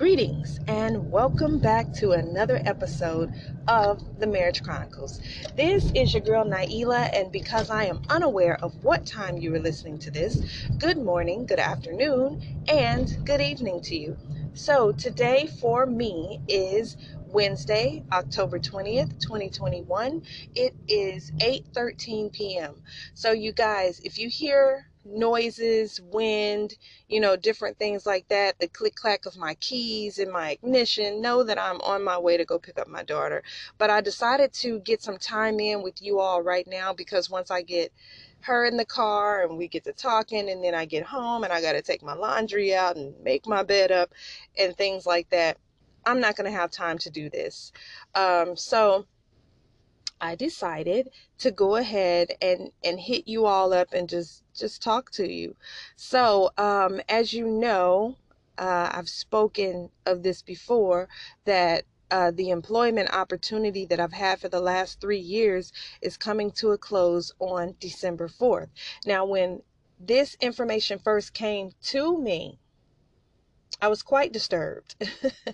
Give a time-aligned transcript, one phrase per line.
[0.00, 3.34] Greetings and welcome back to another episode
[3.68, 5.20] of the Marriage Chronicles.
[5.58, 9.58] This is your girl Nailah, and because I am unaware of what time you are
[9.58, 10.40] listening to this,
[10.78, 14.16] good morning, good afternoon, and good evening to you.
[14.54, 16.96] So, today for me is
[17.26, 20.22] Wednesday, October 20th, 2021.
[20.54, 22.82] It is 8:13 p.m.
[23.12, 26.76] So you guys, if you hear noises, wind,
[27.08, 31.20] you know, different things like that, the click clack of my keys and my ignition,
[31.20, 33.42] know that I'm on my way to go pick up my daughter.
[33.78, 37.50] But I decided to get some time in with you all right now because once
[37.50, 37.92] I get
[38.42, 41.52] her in the car and we get to talking and then I get home and
[41.52, 44.12] I got to take my laundry out and make my bed up
[44.58, 45.58] and things like that.
[46.06, 47.72] I'm not going to have time to do this.
[48.14, 49.06] Um, so
[50.20, 55.10] I decided to go ahead and and hit you all up and just just talk
[55.12, 55.56] to you.
[55.96, 58.16] So, um, as you know,
[58.58, 61.08] uh, I've spoken of this before
[61.44, 65.72] that uh, the employment opportunity that I've had for the last three years
[66.02, 68.68] is coming to a close on December 4th.
[69.06, 69.62] Now, when
[69.98, 72.59] this information first came to me,
[73.82, 74.94] I was quite disturbed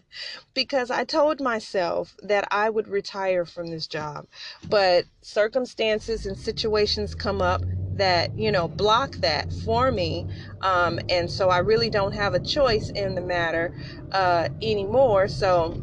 [0.55, 4.27] because I told myself that I would retire from this job.
[4.69, 7.63] But circumstances and situations come up
[7.95, 10.27] that, you know, block that for me.
[10.61, 13.75] Um, and so I really don't have a choice in the matter
[14.13, 15.29] uh, anymore.
[15.29, 15.81] So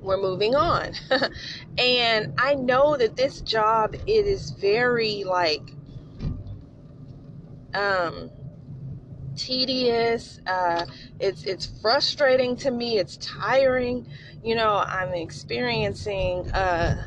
[0.00, 0.92] we're moving on.
[1.78, 5.62] and I know that this job, it is very like,
[7.74, 8.30] um,
[9.36, 10.40] tedious.
[10.46, 10.86] Uh,
[11.20, 12.98] it's it's frustrating to me.
[12.98, 14.06] It's tiring.
[14.42, 17.06] You know, I'm experiencing a,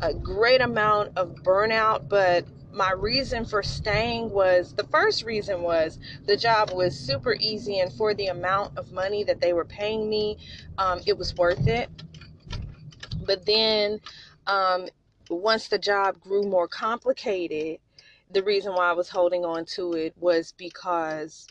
[0.00, 5.98] a great amount of burnout, but my reason for staying was the first reason was
[6.26, 10.10] the job was super easy and for the amount of money that they were paying
[10.10, 10.36] me
[10.78, 11.88] um, it was worth it
[13.24, 14.00] but then
[14.48, 14.88] um,
[15.30, 17.78] once the job grew more complicated
[18.32, 21.46] the reason why i was holding on to it was because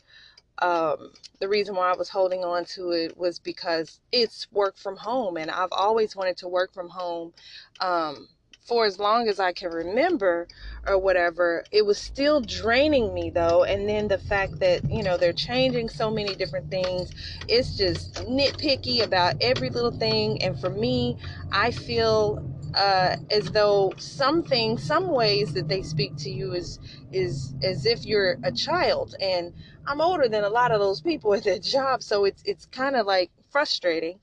[0.62, 4.98] um, the reason why I was holding on to it was because it's work from
[4.98, 7.34] home, and I've always wanted to work from home
[7.80, 8.30] um,
[8.62, 10.48] for as long as I can remember,
[10.88, 11.66] or whatever.
[11.72, 15.90] It was still draining me though, and then the fact that you know they're changing
[15.90, 17.12] so many different things,
[17.48, 21.18] it's just nitpicky about every little thing, and for me,
[21.52, 22.40] I feel
[22.74, 26.80] uh, as though something, some ways that they speak to you is
[27.12, 29.54] is as if you're a child, and
[29.86, 32.96] I'm older than a lot of those people at that job, so it's it's kind
[32.96, 34.20] of like frustrating.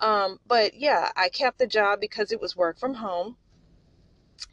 [0.00, 3.36] Um, but yeah, I kept the job because it was work from home.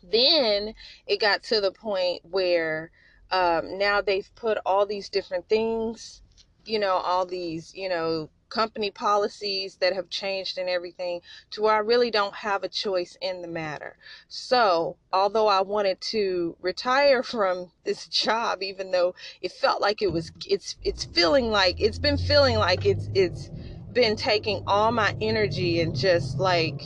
[0.03, 0.73] Then
[1.07, 2.91] it got to the point where
[3.31, 6.21] um, now they've put all these different things,
[6.65, 11.73] you know, all these, you know, company policies that have changed and everything to where
[11.75, 13.97] I really don't have a choice in the matter.
[14.27, 20.11] So, although I wanted to retire from this job even though it felt like it
[20.11, 23.49] was it's it's feeling like it's been feeling like it's it's
[23.93, 26.83] been taking all my energy and just like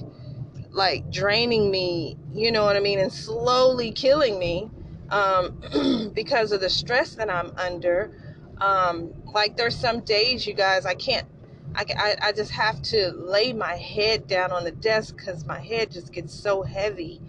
[0.71, 4.69] like draining me, you know what I mean, and slowly killing me
[5.09, 8.11] um because of the stress that I'm under.
[8.59, 11.27] Um like there's some days you guys I can't
[11.75, 15.59] I, I, I just have to lay my head down on the desk because my
[15.59, 17.21] head just gets so heavy.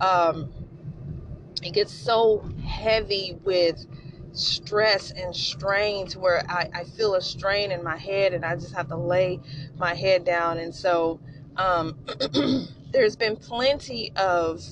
[0.00, 0.52] Um,
[1.62, 3.86] it gets so heavy with
[4.32, 8.54] stress and strain to where I, I feel a strain in my head and I
[8.56, 9.40] just have to lay
[9.78, 10.58] my head down.
[10.58, 11.18] And so
[11.56, 11.96] um,
[12.92, 14.62] there's been plenty of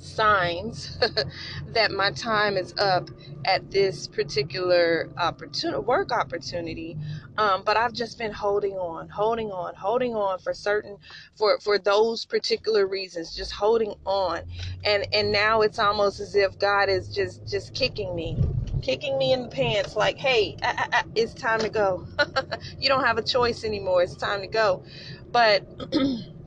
[0.00, 0.98] signs
[1.68, 3.10] that my time is up
[3.46, 6.96] at this particular opportunity work opportunity
[7.38, 10.98] um, but I've just been holding on, holding on, holding on for certain
[11.36, 14.42] for for those particular reasons, just holding on.
[14.84, 18.38] And and now it's almost as if God is just just kicking me,
[18.82, 22.06] kicking me in the pants, like, hey, uh, uh, uh, it's time to go.
[22.80, 24.04] you don't have a choice anymore.
[24.04, 24.84] It's time to go.
[25.32, 25.66] But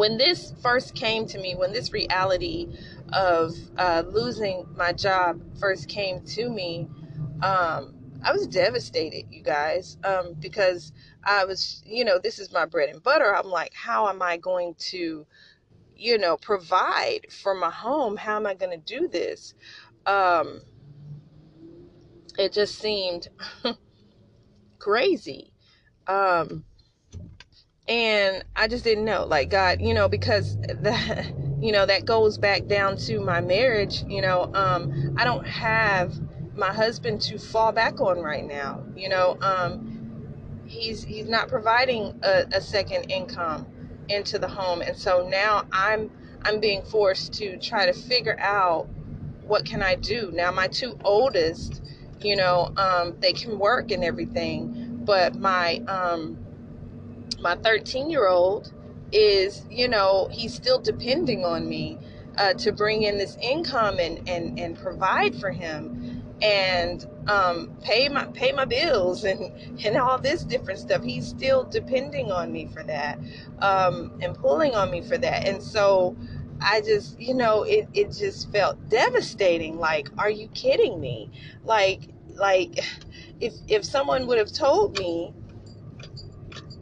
[0.00, 2.66] when this first came to me, when this reality
[3.12, 6.88] of uh, losing my job first came to me,
[7.42, 12.64] um, I was devastated, you guys, um, because I was, you know, this is my
[12.64, 13.36] bread and butter.
[13.36, 15.26] I'm like, how am I going to,
[15.94, 18.16] you know, provide for my home?
[18.16, 19.52] How am I going to do this?
[20.06, 20.62] Um,
[22.38, 23.28] it just seemed
[24.78, 25.52] crazy.
[26.06, 26.64] Um,
[27.90, 31.26] and I just didn't know, like God, you know, because that,
[31.60, 34.04] you know, that goes back down to my marriage.
[34.08, 36.14] You know, um, I don't have
[36.56, 38.84] my husband to fall back on right now.
[38.96, 40.00] You know, um,
[40.66, 43.66] he's he's not providing a, a second income
[44.08, 46.10] into the home and so now i'm
[46.44, 48.88] i'm being forced to try to figure out
[49.42, 51.82] what can i do now my two oldest
[52.20, 56.38] you know um, they can work and everything but my um,
[57.40, 58.72] my 13 year old
[59.12, 61.98] is you know he's still depending on me
[62.38, 68.08] uh, to bring in this income and, and, and provide for him and um, pay
[68.08, 69.52] my pay my bills and
[69.84, 71.02] and all this different stuff.
[71.02, 73.18] He's still depending on me for that
[73.60, 75.46] um, and pulling on me for that.
[75.46, 76.16] And so
[76.60, 79.78] I just you know it it just felt devastating.
[79.78, 81.30] Like, are you kidding me?
[81.64, 82.78] Like like
[83.40, 85.34] if if someone would have told me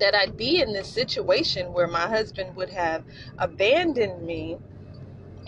[0.00, 3.04] that I'd be in this situation where my husband would have
[3.38, 4.58] abandoned me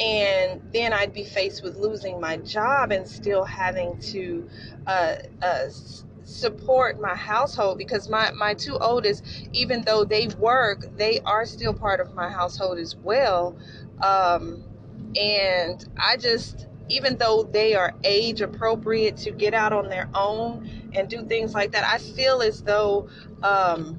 [0.01, 4.49] and then I'd be faced with losing my job and still having to
[4.87, 5.69] uh, uh,
[6.25, 11.75] support my household because my, my two oldest, even though they work, they are still
[11.75, 13.57] part of my household as well.
[14.01, 14.65] Um,
[15.21, 20.91] and I just, even though they are age appropriate to get out on their own
[20.95, 23.09] and do things like that, I feel as though
[23.43, 23.99] um,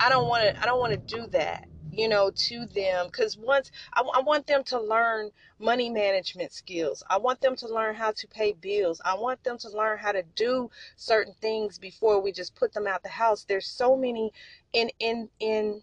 [0.00, 0.62] I don't want to.
[0.62, 3.06] I don't want to do that you know, to them.
[3.06, 5.30] Because once I, I want them to learn
[5.60, 9.58] money management skills, I want them to learn how to pay bills, I want them
[9.60, 13.44] to learn how to do certain things before we just put them out the house.
[13.48, 14.32] There's so many
[14.72, 15.82] in in in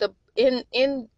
[0.00, 1.08] the in in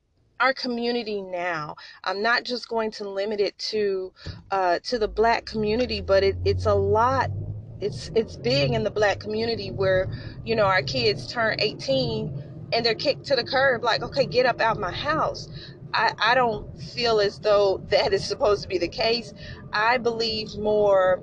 [0.40, 1.76] our community now.
[2.04, 4.12] I'm not just going to limit it to
[4.50, 7.30] uh, to the black community, but it, it's a lot.
[7.80, 10.08] It's it's big in the black community where
[10.44, 14.46] you know our kids turn 18 and they're kicked to the curb like okay get
[14.46, 15.48] up out my house.
[15.94, 19.32] I, I don't feel as though that is supposed to be the case.
[19.72, 21.22] I believe more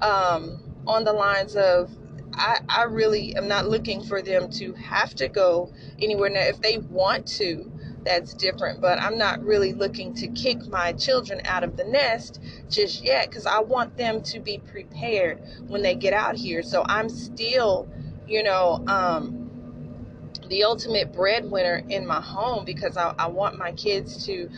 [0.00, 1.90] um, on the lines of
[2.32, 6.30] I, I really am not looking for them to have to go anywhere.
[6.30, 7.70] Now if they want to
[8.04, 12.40] that's different but i'm not really looking to kick my children out of the nest
[12.68, 16.84] just yet because i want them to be prepared when they get out here so
[16.88, 17.88] i'm still
[18.26, 19.44] you know um,
[20.48, 24.50] the ultimate breadwinner in my home because I, I want my kids to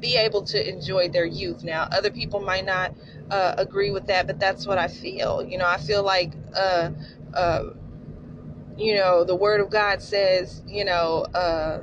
[0.00, 1.62] be able to enjoy their youth.
[1.62, 2.94] Now, other people might not
[3.30, 5.46] uh, agree with that, but that's what I feel.
[5.46, 6.90] You know, I feel like, uh,
[7.32, 7.62] uh,
[8.76, 11.82] you know, the Word of God says, you know, uh,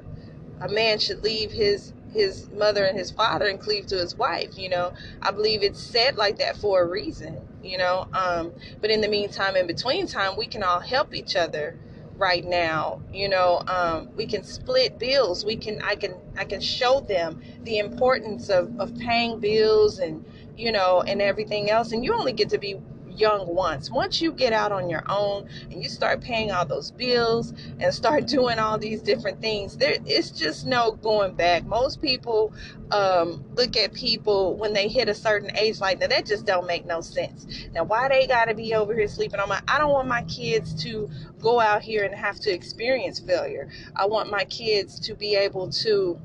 [0.62, 4.58] a man should leave his his mother and his father and cleave to his wife.
[4.58, 7.38] You know, I believe it's said like that for a reason.
[7.64, 11.36] You know, um, but in the meantime, in between time, we can all help each
[11.36, 11.78] other
[12.20, 16.60] right now you know um, we can split bills we can i can i can
[16.60, 20.26] show them the importance of, of paying bills and
[20.58, 22.76] you know and everything else and you only get to be
[23.12, 23.90] young once.
[23.90, 27.94] Once you get out on your own and you start paying all those bills and
[27.94, 31.66] start doing all these different things, there it's just no going back.
[31.66, 32.54] Most people
[32.92, 36.10] um, look at people when they hit a certain age like that.
[36.10, 37.46] That just don't make no sense.
[37.74, 39.62] Now, why they got to be over here sleeping on my?
[39.68, 41.10] I don't want my kids to
[41.40, 43.70] go out here and have to experience failure.
[43.96, 46.20] I want my kids to be able to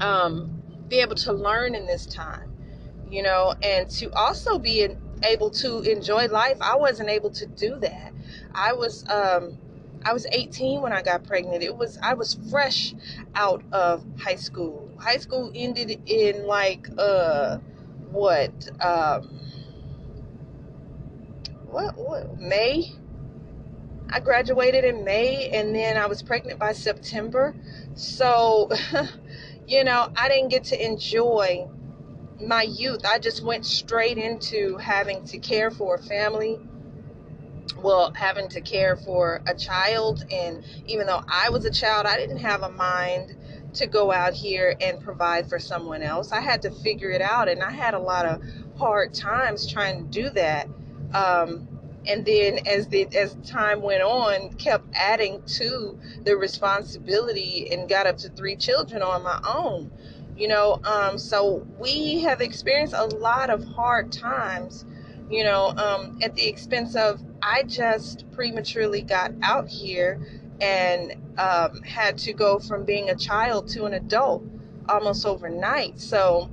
[0.00, 2.52] um, be able to learn in this time,
[3.10, 4.88] you know, and to also be
[5.24, 6.56] able to enjoy life.
[6.60, 8.12] I wasn't able to do that.
[8.54, 9.58] I was um
[10.04, 11.62] I was 18 when I got pregnant.
[11.62, 12.94] It was I was fresh
[13.34, 14.90] out of high school.
[14.98, 17.58] High school ended in like uh
[18.10, 19.38] what um
[21.66, 22.92] what what May?
[24.12, 27.54] I graduated in May and then I was pregnant by September.
[27.94, 28.70] So
[29.66, 31.68] you know, I didn't get to enjoy
[32.40, 36.58] my youth, I just went straight into having to care for a family.
[37.76, 40.24] Well, having to care for a child.
[40.30, 43.36] And even though I was a child, I didn't have a mind
[43.74, 46.32] to go out here and provide for someone else.
[46.32, 47.48] I had to figure it out.
[47.48, 48.42] And I had a lot of
[48.76, 50.68] hard times trying to do that.
[51.14, 51.68] Um,
[52.06, 58.06] and then as the as time went on kept adding to the responsibility and got
[58.06, 59.90] up to three children on my own
[60.40, 64.86] you know um, so we have experienced a lot of hard times
[65.30, 70.20] you know um, at the expense of i just prematurely got out here
[70.60, 74.44] and um, had to go from being a child to an adult
[74.88, 76.00] almost overnight.
[76.00, 76.50] So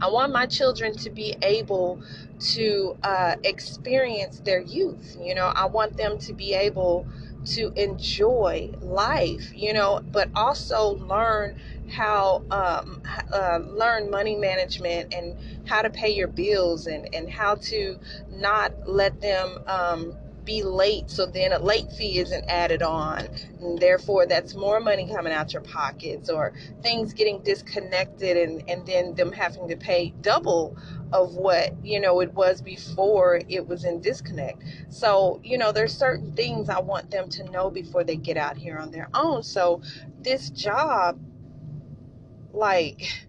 [0.00, 2.00] i want my children to be able
[2.40, 5.46] to uh, experience their youth you know.
[5.54, 7.06] I want them to be able
[7.46, 11.56] to enjoy life you know but also learn
[11.90, 15.36] how um, uh, learn money management and
[15.66, 17.98] how to pay your bills and, and how to
[18.30, 20.14] not let them um,
[20.44, 23.28] be late so then a late fee isn't added on.
[23.60, 28.86] And therefore that's more money coming out your pockets or things getting disconnected and and
[28.86, 30.76] then them having to pay double
[31.12, 34.62] of what you know it was before it was in disconnect.
[34.90, 38.56] So you know there's certain things i want them to know before they get out
[38.56, 39.42] here on their own.
[39.42, 39.80] So
[40.20, 41.18] this job
[42.54, 43.26] like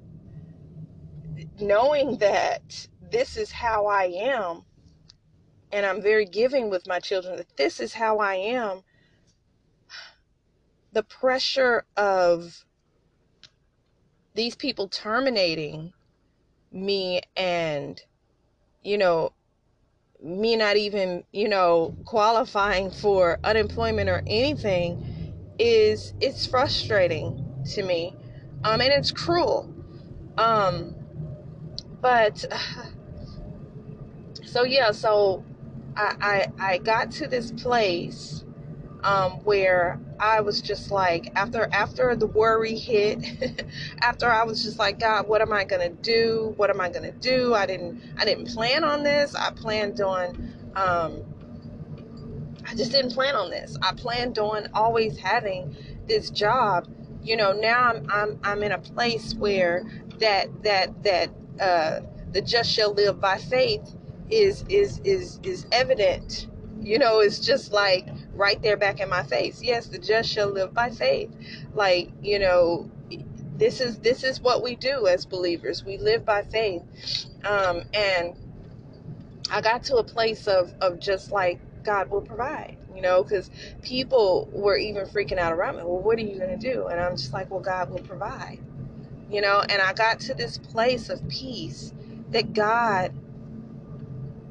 [1.59, 4.63] knowing that this is how i am
[5.75, 8.81] and I'm very giving with my children that this is how I am,
[10.93, 12.65] the pressure of
[14.33, 15.93] these people terminating
[16.71, 18.01] me and,
[18.83, 19.33] you know,
[20.23, 25.03] me not even, you know, qualifying for unemployment or anything
[25.59, 28.15] is it's frustrating to me.
[28.65, 29.73] Um and it's cruel.
[30.37, 30.95] Um
[32.01, 32.43] but
[34.45, 35.43] so yeah, so
[35.95, 38.43] I, I, I got to this place
[39.03, 43.65] um, where I was just like after after the worry hit,
[44.01, 46.53] after I was just like God, what am I gonna do?
[46.57, 47.53] What am I gonna do?
[47.53, 49.35] I didn't I didn't plan on this.
[49.35, 51.23] I planned on um,
[52.65, 53.77] I just didn't plan on this.
[53.81, 55.75] I planned on always having
[56.07, 56.87] this job.
[57.25, 59.85] You know, now I'm I'm I'm in a place where
[60.19, 61.29] that that that
[61.61, 62.01] uh,
[62.31, 63.95] the just shall live by faith
[64.29, 66.47] is is is is evident.
[66.81, 69.63] You know it's just like right there back in my face.
[69.63, 71.31] Yes the just shall live by faith.
[71.73, 72.91] Like you know
[73.57, 75.83] this is this is what we do as believers.
[75.85, 76.83] We live by faith.
[77.45, 78.35] Um and
[79.51, 83.49] i got to a place of of just like god will provide you know because
[83.81, 85.83] people were even freaking out around me.
[85.83, 86.87] Well what are you going to do?
[86.87, 88.59] And i'm just like well god will provide
[89.29, 89.61] you know?
[89.61, 91.93] And i got to this place of peace
[92.31, 93.13] that god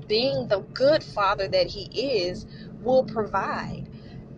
[0.07, 2.47] being the good father that he is,
[2.83, 3.89] will provide.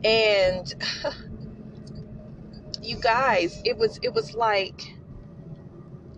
[0.05, 0.73] And
[2.83, 4.95] you guys, it was it was like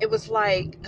[0.01, 0.79] it was like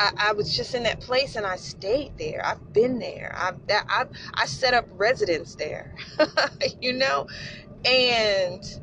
[0.00, 2.40] I, I, was just in that place and I stayed there.
[2.44, 3.34] I've been there.
[3.36, 5.94] I've I I set up residence there,
[6.80, 7.26] you know,
[7.84, 8.80] and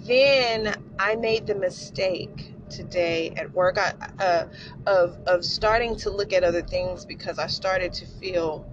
[0.00, 4.46] then I made the mistake today at work I, uh,
[4.86, 8.68] of of starting to look at other things because I started to feel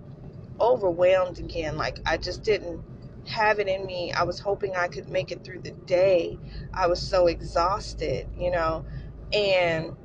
[0.60, 1.78] overwhelmed again.
[1.78, 2.82] Like I just didn't
[3.28, 4.12] have it in me.
[4.12, 6.40] I was hoping I could make it through the day.
[6.74, 8.86] I was so exhausted, you know,
[9.32, 9.96] and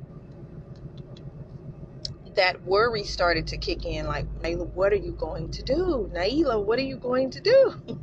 [2.35, 6.11] that worry started to kick in like Nailah, what are you going to do?
[6.13, 7.73] Nailah, what are you going to do?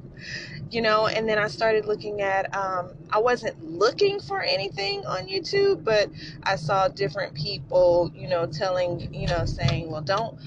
[0.71, 5.27] you know and then i started looking at um, i wasn't looking for anything on
[5.27, 6.09] youtube but
[6.43, 10.39] i saw different people you know telling you know saying well don't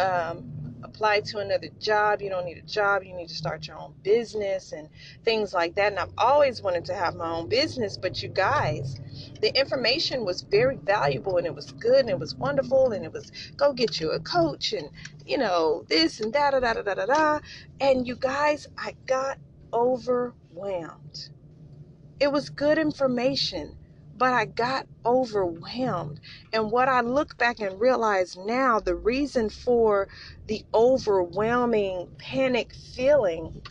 [0.00, 0.50] um,
[0.82, 3.94] apply to another job you don't need a job you need to start your own
[4.02, 4.88] business and
[5.24, 9.00] things like that and i've always wanted to have my own business but you guys
[9.44, 13.12] the information was very valuable and it was good and it was wonderful and it
[13.12, 14.90] was go get you a coach and
[15.26, 17.40] you know this and da da da da da da
[17.80, 19.38] and you guys i got
[19.74, 21.30] overwhelmed.
[22.20, 23.76] It was good information,
[24.16, 26.20] but I got overwhelmed.
[26.52, 30.08] And what I look back and realize now, the reason for
[30.48, 33.62] the overwhelming panic feeling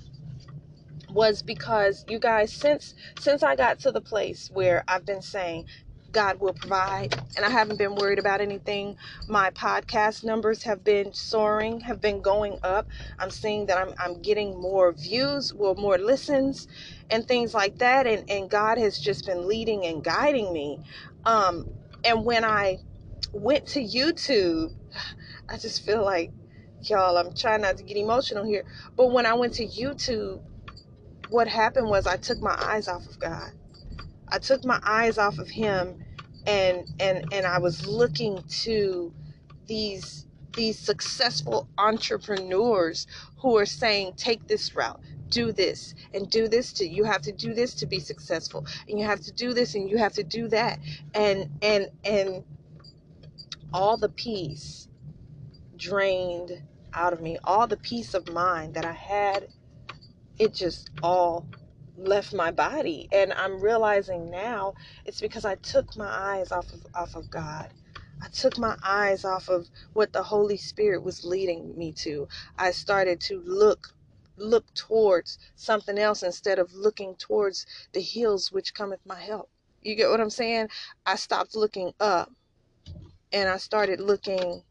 [1.13, 5.65] was because you guys since since I got to the place where I've been saying
[6.13, 7.15] God will provide.
[7.35, 8.95] And I haven't been worried about anything.
[9.27, 12.87] My podcast numbers have been soaring, have been going up.
[13.19, 16.67] I'm seeing that I'm, I'm getting more views, well, more listens,
[17.09, 18.07] and things like that.
[18.07, 20.79] And, and God has just been leading and guiding me.
[21.25, 21.67] Um,
[22.05, 22.77] and when I
[23.33, 24.71] went to YouTube,
[25.49, 26.31] I just feel like,
[26.83, 28.63] y'all, I'm trying not to get emotional here.
[28.95, 30.41] But when I went to YouTube,
[31.33, 33.51] what happened was I took my eyes off of God.
[34.29, 36.03] I took my eyes off of him
[36.47, 39.13] and and and I was looking to
[39.67, 43.07] these these successful entrepreneurs
[43.39, 45.01] who are saying take this route.
[45.29, 48.99] Do this and do this to you have to do this to be successful and
[48.99, 50.79] you have to do this and you have to do that.
[51.15, 52.45] And and and
[53.73, 54.87] all the peace
[55.77, 56.63] drained
[56.93, 57.37] out of me.
[57.43, 59.47] All the peace of mind that i had
[60.39, 61.47] it just all
[61.97, 63.09] left my body.
[63.11, 64.73] And i'm realizing now
[65.05, 67.71] it's because i took my eyes off of off of god.
[68.21, 72.27] I took my eyes off of what the holy spirit was leading me to.
[72.57, 73.95] I started to look
[74.37, 79.49] look towards something else instead of looking towards the hills which cometh my help.
[79.81, 80.69] You get what i'm saying?
[81.05, 82.31] I stopped looking up
[83.33, 84.63] and i started looking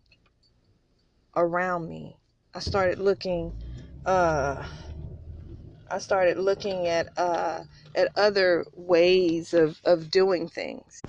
[1.37, 2.19] around me.
[2.55, 3.55] I started looking
[4.07, 4.65] uh,
[5.93, 7.65] I started looking at uh,
[7.97, 11.05] at other ways of, of doing things.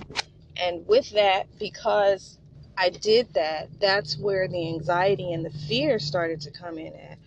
[0.56, 2.38] And with that, because
[2.78, 7.18] I did that, that's where the anxiety and the fear started to come in at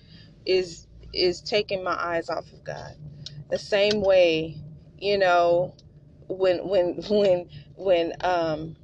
[0.46, 2.96] is is taking my eyes off of God.
[3.50, 4.58] The same way,
[5.00, 5.76] you know,
[6.28, 8.78] when when when when um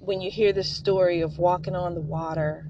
[0.00, 2.66] when you hear the story of walking on the water,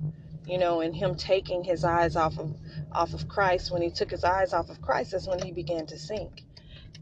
[0.47, 2.57] you know, and him taking his eyes off of
[2.93, 5.87] off of Christ, when he took his eyes off of Christ, that's when he began
[5.87, 6.45] to sink.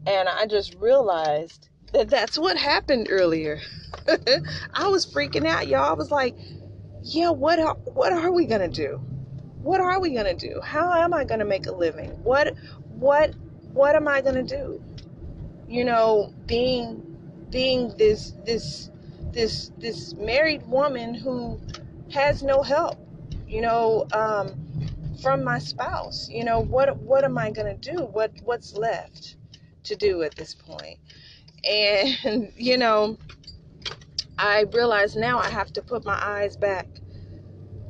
[0.05, 3.59] And I just realized that that's what happened earlier.
[4.73, 5.89] I was freaking out, y'all.
[5.89, 6.35] I was like,
[7.03, 9.01] yeah, what are, what are we going to do?
[9.61, 10.61] What are we going to do?
[10.61, 12.11] How am I going to make a living?
[12.23, 12.55] What
[12.89, 13.35] what
[13.73, 14.81] what am I going to do?
[15.67, 17.17] You know, being
[17.49, 18.89] being this this
[19.31, 21.59] this this married woman who
[22.11, 22.97] has no help,
[23.47, 24.66] you know, um,
[25.21, 26.29] from my spouse.
[26.29, 28.05] You know, what what am I going to do?
[28.05, 29.37] What what's left
[29.83, 30.99] to do at this point?
[31.69, 33.17] And you know,
[34.37, 36.87] I realize now I have to put my eyes back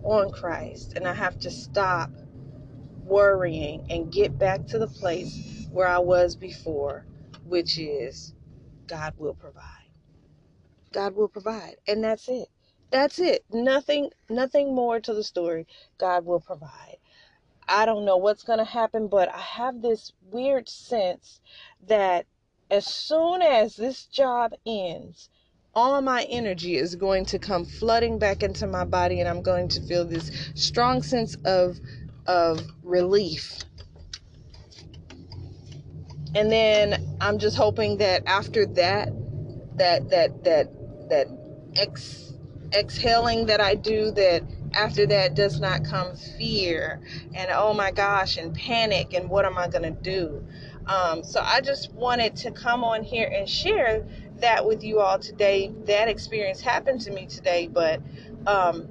[0.04, 2.12] on Christ and I have to stop
[3.06, 7.06] worrying and get back to the place where I was before,
[7.46, 8.34] which is
[8.88, 9.64] God will provide.
[10.94, 11.76] God will provide.
[11.88, 12.48] And that's it.
[12.92, 13.44] That's it.
[13.52, 15.68] Nothing nothing more to the story.
[15.98, 16.87] God will provide.
[17.68, 21.42] I don't know what's going to happen, but I have this weird sense
[21.88, 22.26] that
[22.72, 25.30] as soon as this job ends,
[25.76, 29.68] all my energy is going to come flooding back into my body and I'm going
[29.70, 31.80] to feel this strong sense of
[32.26, 33.60] of relief.
[36.36, 39.10] And then I'm just hoping that after that
[39.78, 40.68] that that that
[41.10, 41.28] that
[41.76, 42.34] ex
[42.74, 44.44] exhaling that I do that
[44.74, 47.02] after that does not come fear
[47.34, 50.46] and oh my gosh and panic and what am I going to do?
[50.88, 54.06] Um, so I just wanted to come on here and share
[54.40, 55.74] that with you all today.
[55.86, 58.02] That experience happened to me today, but
[58.46, 58.88] um,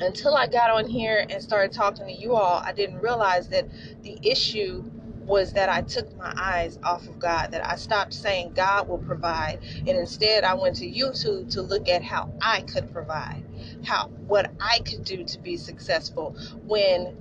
[0.00, 3.66] until I got on here and started talking to you all, I didn't realize that
[4.02, 4.84] the issue
[5.24, 8.98] was that I took my eyes off of God, that I stopped saying God will
[8.98, 13.44] provide, and instead I went to YouTube to look at how I could provide,
[13.84, 16.36] how what I could do to be successful
[16.66, 17.16] when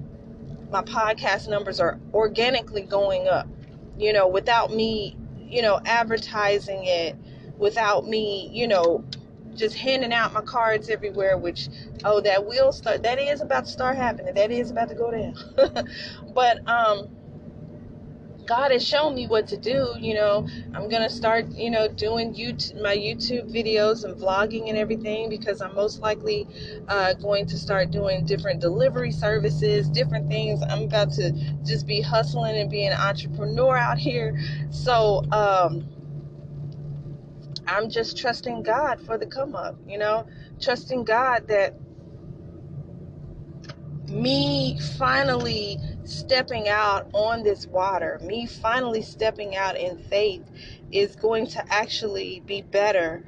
[0.71, 3.47] my podcast numbers are organically going up,
[3.97, 5.17] you know, without me
[5.49, 7.15] you know, advertising it
[7.57, 9.03] without me, you know,
[9.55, 11.69] just handing out my cards everywhere, which,
[12.03, 14.33] oh, that will start, that is about to start happening.
[14.35, 15.35] That is about to go down.
[16.35, 17.07] but, um,
[18.47, 19.93] God has shown me what to do.
[19.99, 24.77] You know, I'm gonna start, you know, doing YouTube, my YouTube videos and vlogging and
[24.77, 26.47] everything because I'm most likely
[26.87, 30.63] uh, going to start doing different delivery services, different things.
[30.63, 31.31] I'm about to
[31.65, 34.39] just be hustling and be an entrepreneur out here.
[34.71, 35.85] So, um,
[37.67, 39.75] I'm just trusting God for the come up.
[39.85, 40.25] You know,
[40.61, 41.75] trusting God that
[44.09, 50.43] me finally stepping out on this water, me finally stepping out in faith,
[50.91, 53.23] is going to actually be better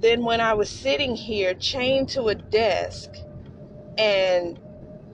[0.00, 3.10] than when I was sitting here chained to a desk
[3.98, 4.58] and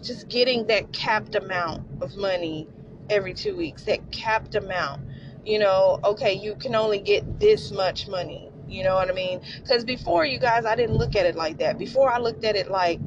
[0.03, 2.69] just getting that capped amount of money
[3.09, 5.01] every two weeks, that capped amount.
[5.47, 8.51] You know, okay, you can only get this much money.
[8.69, 9.41] You know what I mean?
[9.63, 11.79] Because before, you guys, I didn't look at it like that.
[11.79, 13.01] Before, I looked at it like,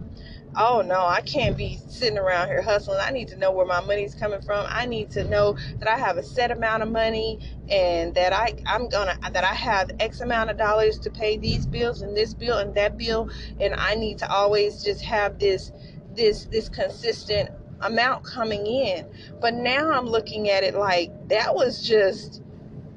[0.58, 3.00] oh no, I can't be sitting around here hustling.
[3.02, 4.66] I need to know where my money's coming from.
[4.70, 7.40] I need to know that I have a set amount of money
[7.70, 11.66] and that I I'm gonna that I have X amount of dollars to pay these
[11.68, 15.72] bills and this bill and that bill, and I need to always just have this
[16.16, 19.08] this this consistent amount coming in.
[19.42, 22.42] But now I'm looking at it like that was just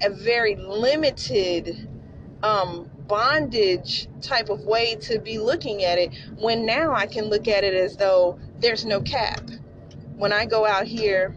[0.02, 1.88] a very limited
[2.42, 7.48] um bondage type of way to be looking at it when now I can look
[7.48, 9.42] at it as though there's no cap.
[10.16, 11.34] When I go out here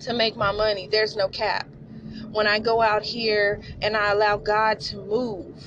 [0.00, 1.68] to make my money, there's no cap.
[2.32, 5.62] When I go out here and I allow God to move,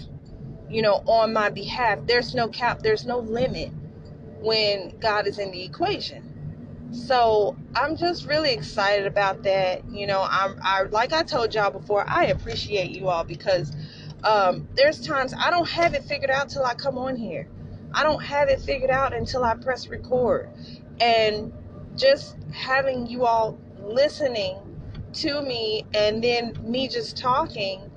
[0.70, 3.72] you know, on my behalf, there's no cap, there's no limit
[4.40, 6.34] when God is in the equation.
[6.92, 9.88] So I'm just really excited about that.
[9.90, 13.72] You know, I'm I like I told y'all before, I appreciate you all because
[14.24, 17.48] um, there's times I don't have it figured out till I come on here.
[17.94, 20.50] I don't have it figured out until I press record.
[21.00, 21.54] And
[21.96, 24.58] just having you all listening
[25.14, 27.92] to me and then me just talking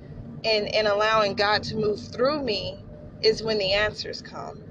[0.45, 2.85] and, and allowing God to move through me
[3.23, 4.63] is when the answers come.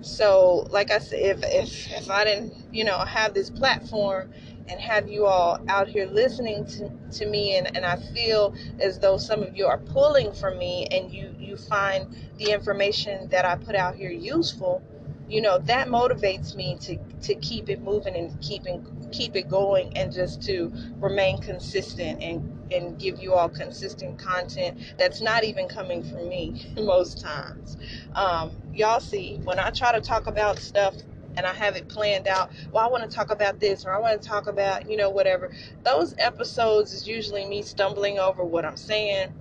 [0.00, 4.32] So, like I said, if, if, if I didn't you know, have this platform
[4.68, 8.98] and have you all out here listening to, to me and, and I feel as
[8.98, 13.44] though some of you are pulling from me and you, you find the information that
[13.44, 14.82] I put out here useful,
[15.28, 19.96] you know, that motivates me to, to keep it moving and keeping keep it going
[19.96, 25.68] and just to remain consistent and and give you all consistent content that's not even
[25.68, 27.76] coming from me most times.
[28.14, 30.94] Um, y'all see, when I try to talk about stuff
[31.36, 32.50] and I have it planned out.
[32.72, 35.10] Well, I want to talk about this or I want to talk about, you know,
[35.10, 35.52] whatever.
[35.84, 39.32] Those episodes is usually me stumbling over what I'm saying,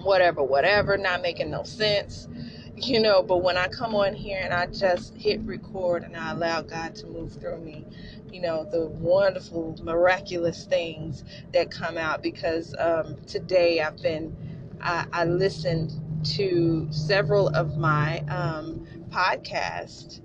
[0.00, 2.28] whatever, whatever, not making no sense,
[2.76, 3.22] you know.
[3.22, 6.94] But when I come on here and I just hit record and I allow God
[6.96, 7.86] to move through me,
[8.32, 14.36] you know, the wonderful, miraculous things that come out because um, today I've been,
[14.80, 15.92] I, I listened
[16.24, 20.20] to several of my um, podcast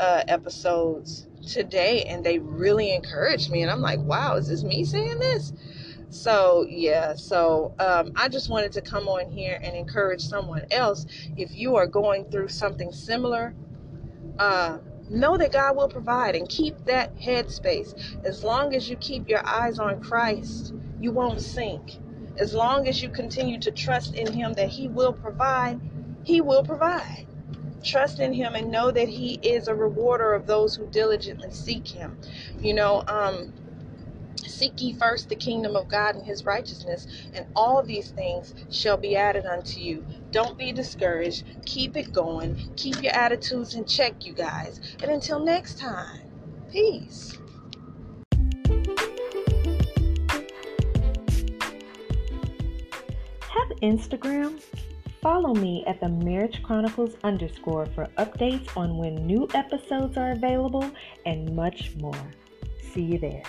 [0.00, 4.84] uh, episodes today and they really encouraged me and i'm like wow is this me
[4.84, 5.52] saying this?
[6.10, 11.06] So yeah so um, i just wanted to come on here and encourage someone else.
[11.36, 13.54] If you are going through something similar
[14.38, 14.78] uh,
[15.10, 17.94] know that god will provide and keep that headspace.
[18.24, 21.98] As long as you keep your eyes on christ you won't sink.
[22.38, 25.80] As long as you continue to trust in him that he will provide
[26.24, 27.26] he will provide
[27.82, 31.86] trust in him and know that he is a rewarder of those who diligently seek
[31.86, 32.18] him.
[32.60, 33.52] You know um
[34.46, 38.96] seek ye first the kingdom of god and his righteousness and all these things shall
[38.96, 40.04] be added unto you.
[40.32, 41.44] Don't be discouraged.
[41.64, 42.70] Keep it going.
[42.76, 44.80] Keep your attitudes in check you guys.
[45.02, 46.22] And until next time
[46.70, 47.38] peace.
[53.40, 54.60] Have instagram
[55.20, 60.88] Follow me at the Marriage Chronicles underscore for updates on when new episodes are available
[61.26, 62.32] and much more.
[62.92, 63.42] See you there.